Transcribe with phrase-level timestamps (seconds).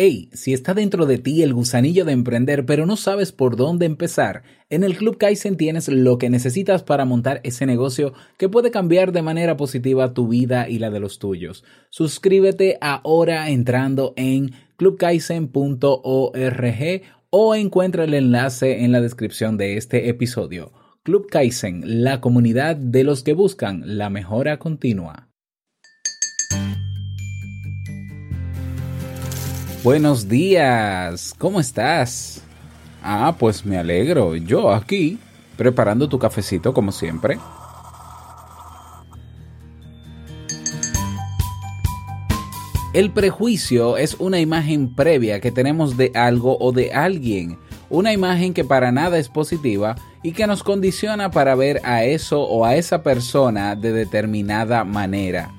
[0.00, 3.84] Hey, si está dentro de ti el gusanillo de emprender pero no sabes por dónde
[3.84, 8.70] empezar, en el Club Kaizen tienes lo que necesitas para montar ese negocio que puede
[8.70, 11.64] cambiar de manera positiva tu vida y la de los tuyos.
[11.90, 20.70] Suscríbete ahora entrando en clubkaizen.org o encuentra el enlace en la descripción de este episodio.
[21.02, 25.27] Club Kaizen, la comunidad de los que buscan la mejora continua.
[29.84, 32.42] Buenos días, ¿cómo estás?
[33.00, 35.20] Ah, pues me alegro, yo aquí,
[35.56, 37.38] preparando tu cafecito como siempre.
[42.92, 47.56] El prejuicio es una imagen previa que tenemos de algo o de alguien,
[47.88, 52.42] una imagen que para nada es positiva y que nos condiciona para ver a eso
[52.42, 55.57] o a esa persona de determinada manera.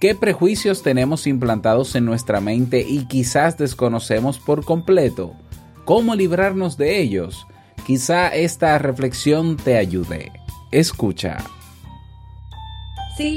[0.00, 5.34] ¿Qué prejuicios tenemos implantados en nuestra mente y quizás desconocemos por completo?
[5.84, 7.46] ¿Cómo librarnos de ellos?
[7.86, 10.32] Quizá esta reflexión te ayude.
[10.70, 11.36] Escucha.
[13.18, 13.36] Si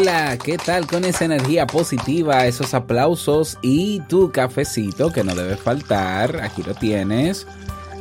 [0.00, 5.56] Hola, ¿qué tal con esa energía positiva, esos aplausos y tu cafecito que no debe
[5.56, 6.40] faltar?
[6.40, 7.48] Aquí lo tienes.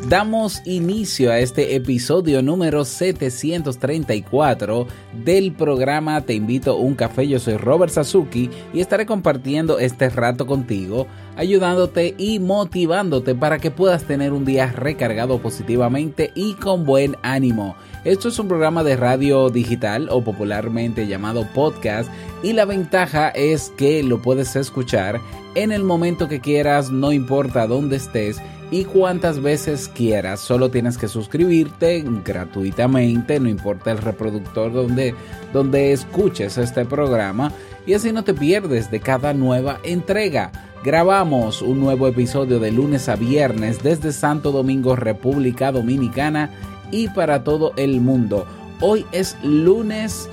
[0.09, 4.87] Damos inicio a este episodio número 734
[5.25, 7.27] del programa Te invito a un café.
[7.27, 13.69] Yo soy Robert Sasuki y estaré compartiendo este rato contigo, ayudándote y motivándote para que
[13.69, 17.75] puedas tener un día recargado positivamente y con buen ánimo.
[18.05, 22.09] Esto es un programa de radio digital o popularmente llamado podcast
[22.43, 25.19] y la ventaja es que lo puedes escuchar
[25.55, 28.39] en el momento que quieras, no importa dónde estés
[28.71, 30.39] y cuántas veces quieras.
[30.39, 35.15] Solo tienes que suscribirte gratuitamente, no importa el reproductor donde,
[35.53, 37.51] donde escuches este programa
[37.85, 40.51] y así no te pierdes de cada nueva entrega.
[40.83, 46.51] Grabamos un nuevo episodio de lunes a viernes desde Santo Domingo, República Dominicana
[46.91, 48.45] y para todo el mundo.
[48.79, 50.29] Hoy es lunes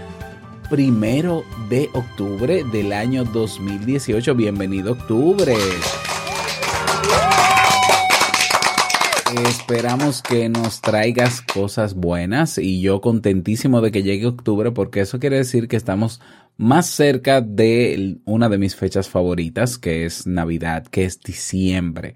[0.68, 4.34] primero de octubre del año 2018.
[4.34, 5.56] Bienvenido octubre.
[9.42, 15.18] Esperamos que nos traigas cosas buenas y yo contentísimo de que llegue octubre porque eso
[15.18, 16.20] quiere decir que estamos
[16.56, 22.14] más cerca de una de mis fechas favoritas que es Navidad, que es diciembre.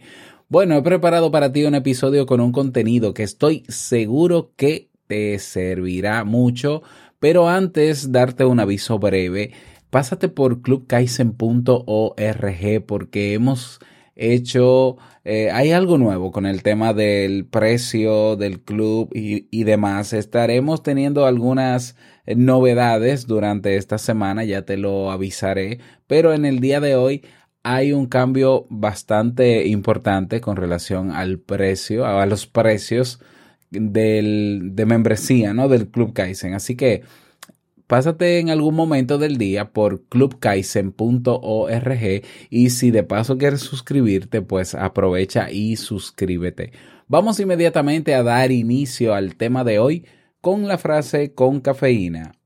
[0.49, 5.41] Bueno, he preparado para ti un episodio con un contenido que estoy seguro que te
[5.41, 6.83] servirá mucho,
[7.19, 9.55] pero antes darte un aviso breve,
[9.91, 13.81] pásate por clubkaizen.org porque hemos
[14.19, 20.13] hecho, eh, hay algo nuevo con el tema del precio del club y, y demás.
[20.13, 21.97] Estaremos teniendo algunas
[22.27, 27.23] novedades durante esta semana, ya te lo avisaré, pero en el día de hoy
[27.63, 33.21] hay un cambio bastante importante con relación al precio, a los precios
[33.71, 35.69] del, de membresía, ¿no?
[35.69, 36.55] Del Club Kaizen.
[36.55, 37.03] Así que
[37.89, 44.77] pásate en algún momento del día por clubkaizen.org y si de paso quieres suscribirte, pues
[44.77, 46.71] aprovecha y suscríbete.
[47.09, 50.07] Vamos inmediatamente a dar inicio al tema de hoy
[50.41, 52.37] con la frase con cafeína.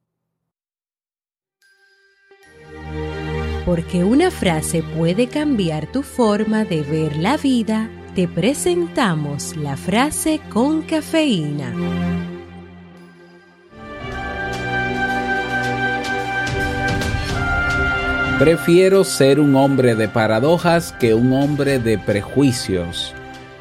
[3.67, 10.41] Porque una frase puede cambiar tu forma de ver la vida, te presentamos la frase
[10.51, 12.32] con cafeína.
[18.43, 23.15] Prefiero ser un hombre de paradojas que un hombre de prejuicios.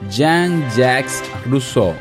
[0.10, 1.94] Jean-Jacques Rousseau.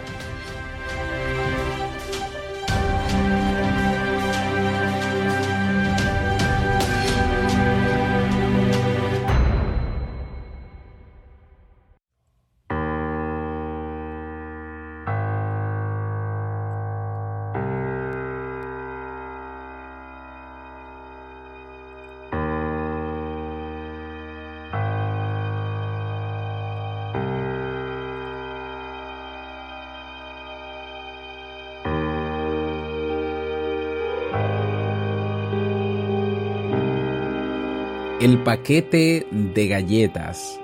[38.20, 40.61] El paquete de galletas.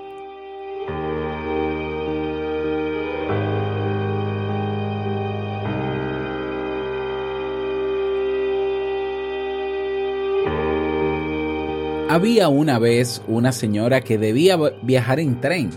[12.07, 15.71] Había una vez una señora que debía viajar en tren.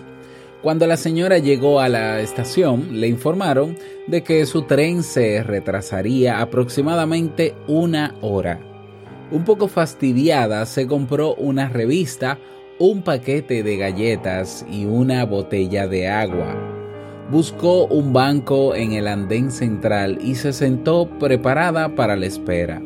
[0.61, 6.43] Cuando la señora llegó a la estación, le informaron de que su tren se retrasaría
[6.43, 8.70] aproximadamente una hora.
[9.33, 12.39] Un poco fastidiada, se compró una revista,
[12.81, 16.57] un paquete de galletas y una botella de agua.
[17.31, 22.83] Buscó un banco en el andén central y se sentó preparada para la espera.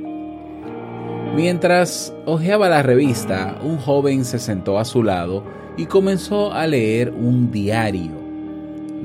[1.35, 5.43] Mientras hojeaba la revista, un joven se sentó a su lado
[5.79, 8.13] y comenzó a leer un diario.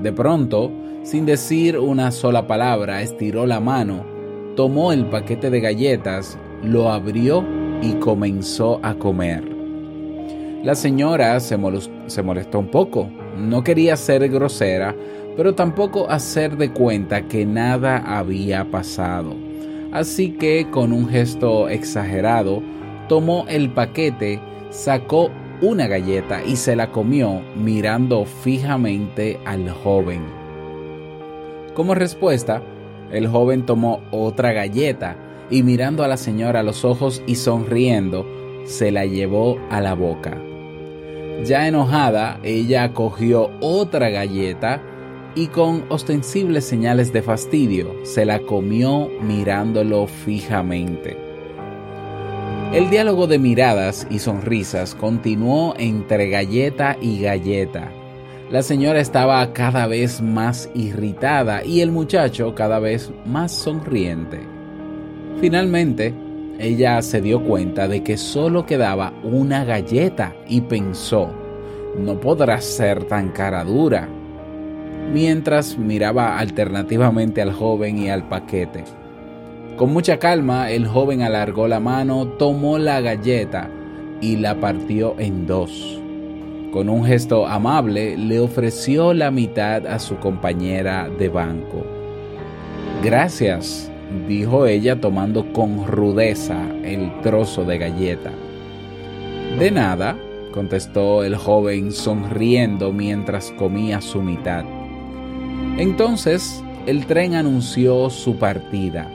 [0.01, 0.71] De pronto,
[1.03, 4.05] sin decir una sola palabra, estiró la mano,
[4.57, 7.43] tomó el paquete de galletas, lo abrió
[7.81, 9.43] y comenzó a comer.
[10.63, 14.95] La señora se, molestó un poco, no quería ser grosera,
[15.37, 19.49] pero tampoco hacer de cuenta que nada había pasado
[19.91, 22.61] así que con un gesto exagerado
[23.07, 24.39] tomó el paquete,
[24.69, 25.29] sacó
[25.61, 30.21] una galleta y se la comió mirando fijamente al joven.
[31.73, 32.61] Como respuesta,
[33.11, 35.15] el joven tomó otra galleta
[35.49, 38.25] y mirando a la señora a los ojos y sonriendo,
[38.65, 40.37] se la llevó a la boca.
[41.43, 44.81] Ya enojada, ella cogió otra galleta
[45.35, 51.17] y con ostensibles señales de fastidio se la comió mirándolo fijamente.
[52.73, 57.91] El diálogo de miradas y sonrisas continuó entre galleta y galleta.
[58.51, 64.58] La señora estaba cada vez más irritada y el muchacho cada vez más sonriente.
[65.39, 66.13] Finalmente,
[66.59, 71.29] ella se dio cuenta de que solo quedaba una galleta y pensó,
[71.97, 74.09] no podrá ser tan cara dura
[75.13, 78.83] mientras miraba alternativamente al joven y al paquete.
[79.77, 83.69] Con mucha calma, el joven alargó la mano, tomó la galleta
[84.21, 85.99] y la partió en dos.
[86.71, 91.83] Con un gesto amable, le ofreció la mitad a su compañera de banco.
[93.03, 93.89] Gracias,
[94.27, 98.31] dijo ella tomando con rudeza el trozo de galleta.
[99.57, 100.17] De nada,
[100.53, 104.63] contestó el joven sonriendo mientras comía su mitad.
[105.77, 109.09] Entonces el tren anunció su partida.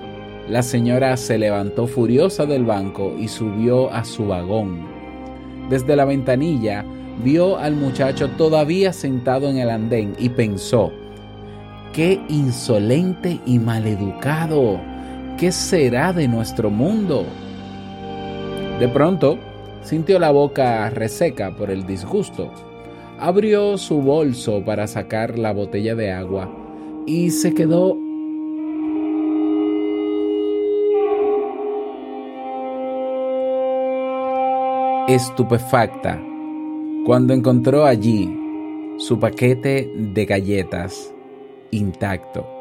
[0.48, 4.86] La señora se levantó furiosa del banco y subió a su vagón.
[5.70, 6.84] Desde la ventanilla
[7.22, 10.92] vio al muchacho todavía sentado en el andén y pensó,
[11.94, 14.78] ¡qué insolente y maleducado!
[15.38, 17.24] ¿Qué será de nuestro mundo?
[18.78, 19.38] De pronto,
[19.82, 22.50] sintió la boca reseca por el disgusto
[23.18, 26.50] abrió su bolso para sacar la botella de agua
[27.06, 27.96] y se quedó
[35.06, 36.20] estupefacta
[37.06, 38.36] cuando encontró allí
[38.98, 41.13] su paquete de galletas
[41.78, 42.53] intacto.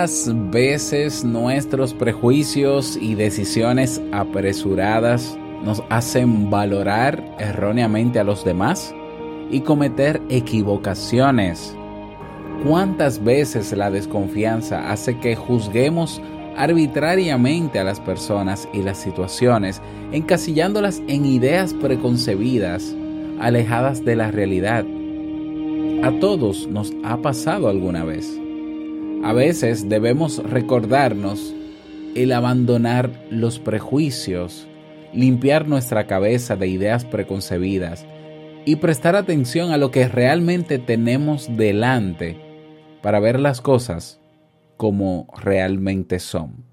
[0.00, 8.94] ¿Cuántas veces nuestros prejuicios y decisiones apresuradas nos hacen valorar erróneamente a los demás
[9.50, 11.76] y cometer equivocaciones?
[12.66, 16.22] ¿Cuántas veces la desconfianza hace que juzguemos
[16.56, 22.96] arbitrariamente a las personas y las situaciones, encasillándolas en ideas preconcebidas,
[23.38, 24.86] alejadas de la realidad?
[26.02, 28.39] A todos nos ha pasado alguna vez.
[29.22, 31.54] A veces debemos recordarnos
[32.14, 34.66] el abandonar los prejuicios,
[35.12, 38.06] limpiar nuestra cabeza de ideas preconcebidas
[38.64, 42.36] y prestar atención a lo que realmente tenemos delante
[43.02, 44.20] para ver las cosas
[44.78, 46.69] como realmente son.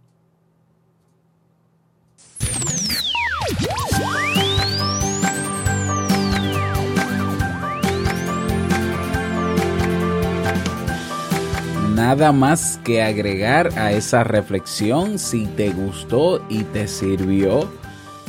[12.08, 15.20] Nada más que agregar a esa reflexión.
[15.20, 17.70] Si te gustó y te sirvió,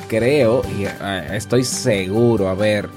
[0.08, 2.88] creo y eh, estoy seguro, a ver,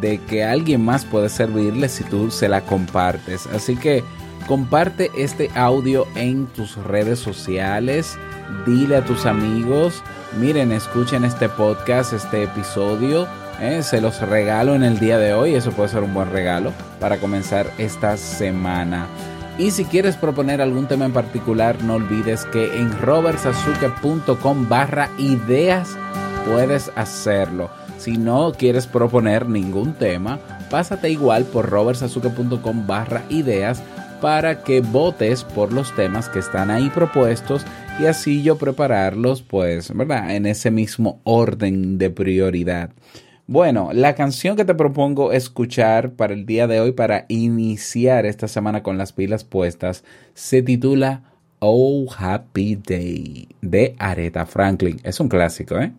[0.00, 3.48] de que alguien más puede servirle si tú se la compartes.
[3.48, 4.04] Así que
[4.46, 8.16] Comparte este audio en tus redes sociales.
[8.64, 10.02] Dile a tus amigos,
[10.40, 13.28] miren, escuchen este podcast, este episodio.
[13.60, 15.54] eh, se los regalo en el día de hoy.
[15.54, 19.06] Eso puede ser un buen regalo para comenzar esta semana.
[19.58, 25.96] Y si quieres proponer algún tema en particular, no olvides que en robertsazuke.com barra ideas
[26.46, 27.68] puedes hacerlo.
[27.98, 30.38] Si no quieres proponer ningún tema,
[30.70, 33.82] pásate igual por robertsazuke.com barra ideas
[34.20, 37.64] para que votes por los temas que están ahí propuestos
[38.00, 40.34] y así yo prepararlos pues, ¿verdad?
[40.36, 42.90] En ese mismo orden de prioridad.
[43.50, 48.46] Bueno, la canción que te propongo escuchar para el día de hoy, para iniciar esta
[48.46, 51.22] semana con las pilas puestas, se titula
[51.58, 55.00] Oh Happy Day de Aretha Franklin.
[55.02, 55.94] Es un clásico, ¿eh?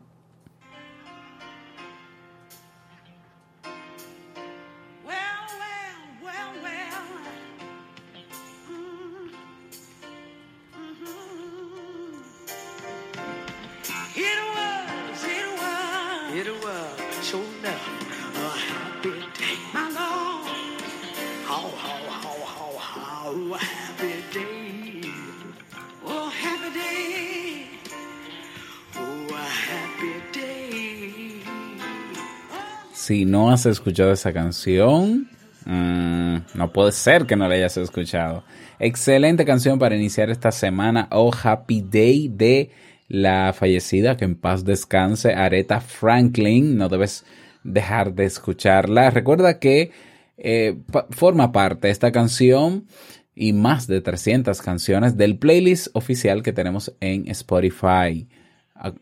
[33.10, 35.28] Si no has escuchado esa canción,
[35.66, 38.44] mm, no puede ser que no la hayas escuchado.
[38.78, 41.08] Excelente canción para iniciar esta semana.
[41.10, 42.70] Oh Happy Day de
[43.08, 46.78] la fallecida, que en paz descanse, Aretha Franklin.
[46.78, 47.25] No debes
[47.63, 49.10] dejar de escucharla.
[49.10, 49.89] Recuerda que
[50.38, 50.78] eh,
[51.10, 52.86] forma parte esta canción
[53.34, 58.28] y más de 300 canciones del playlist oficial que tenemos en Spotify.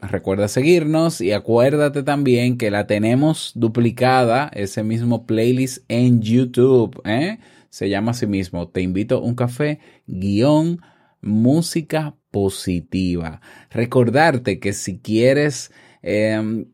[0.02, 7.00] Recuerda seguirnos y acuérdate también que la tenemos duplicada, ese mismo playlist en YouTube.
[7.06, 7.38] ¿eh?
[7.70, 10.82] Se llama así mismo, Te invito a un café, guion,
[11.22, 13.40] música positiva.
[13.70, 16.66] Recordarte que si quieres eh,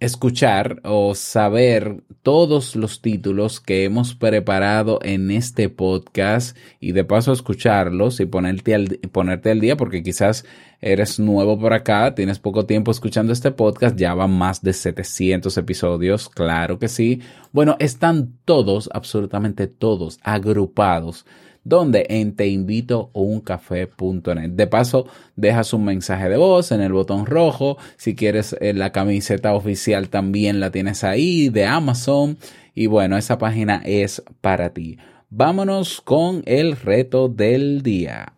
[0.00, 7.32] escuchar o saber todos los títulos que hemos preparado en este podcast y de paso
[7.32, 10.44] escucharlos y ponerte al, ponerte al día porque quizás
[10.80, 15.56] eres nuevo por acá, tienes poco tiempo escuchando este podcast, ya van más de 700
[15.56, 17.20] episodios, claro que sí.
[17.52, 21.24] Bueno, están todos, absolutamente todos, agrupados
[21.66, 24.50] donde en teinvitouncafé.net.
[24.50, 27.76] De paso, dejas un mensaje de voz en el botón rojo.
[27.96, 32.38] Si quieres eh, la camiseta oficial también la tienes ahí de Amazon.
[32.72, 34.98] Y bueno, esa página es para ti.
[35.28, 38.34] Vámonos con el reto del día.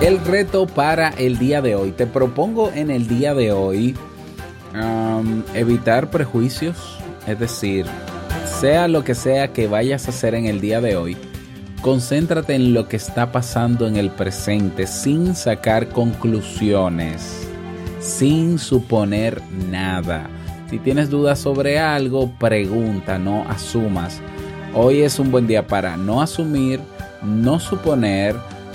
[0.00, 1.92] El reto para el día de hoy.
[1.92, 3.94] Te propongo en el día de hoy
[5.52, 6.98] evitar prejuicios.
[7.26, 7.84] Es decir,
[8.46, 11.18] sea lo que sea que vayas a hacer en el día de hoy,
[11.82, 17.46] concéntrate en lo que está pasando en el presente sin sacar conclusiones,
[18.00, 20.30] sin suponer nada.
[20.70, 24.22] Si tienes dudas sobre algo, pregunta, no asumas.
[24.74, 26.80] Hoy es un buen día para no asumir,
[27.22, 28.34] no suponer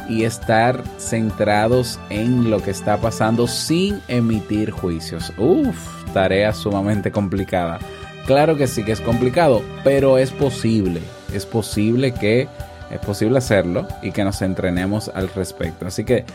[0.09, 5.33] y estar centrados en lo que está pasando sin emitir juicios.
[5.37, 5.77] Uf,
[6.13, 7.79] tarea sumamente complicada.
[8.25, 11.01] Claro que sí que es complicado, pero es posible.
[11.33, 12.47] Es posible que
[12.89, 15.87] es posible hacerlo y que nos entrenemos al respecto.
[15.87, 16.25] Así que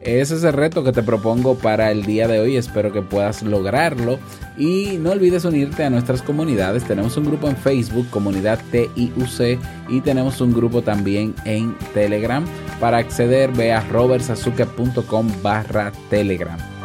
[0.00, 2.56] ese es el reto que te propongo para el día de hoy.
[2.56, 4.18] Espero que puedas lograrlo.
[4.56, 6.84] Y no olvides unirte a nuestras comunidades.
[6.84, 12.44] Tenemos un grupo en Facebook, Comunidad TIUC, y tenemos un grupo también en Telegram.
[12.80, 16.77] Para acceder, ve a robertsazuke.com barra Telegram.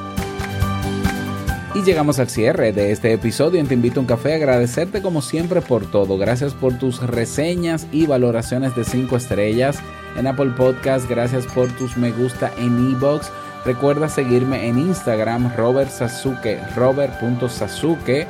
[1.76, 4.36] Y llegamos al cierre de este episodio en Te Invito a un Café.
[4.36, 6.20] Agradecerte como siempre por todo.
[6.20, 9.80] Gracias por tus reseñas y valoraciones de 5 estrellas
[10.16, 11.10] en Apple Podcast.
[11.10, 13.32] Gracias por tus me gusta en iBox.
[13.66, 18.28] Recuerda seguirme en Instagram, Robert Sasuke, robert.sasuke.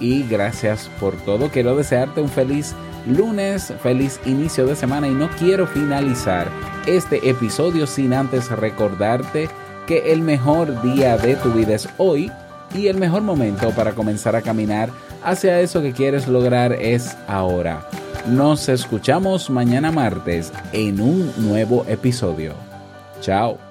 [0.00, 1.50] Y gracias por todo.
[1.50, 2.74] Quiero desearte un feliz
[3.06, 5.06] lunes, feliz inicio de semana.
[5.06, 6.48] Y no quiero finalizar
[6.86, 9.50] este episodio sin antes recordarte
[9.86, 12.32] que el mejor día de tu vida es hoy
[12.76, 14.90] y el mejor momento para comenzar a caminar
[15.22, 17.88] hacia eso que quieres lograr es ahora.
[18.28, 22.54] Nos escuchamos mañana martes en un nuevo episodio.
[23.20, 23.65] Chao.